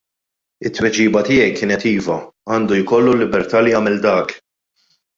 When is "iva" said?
1.91-2.17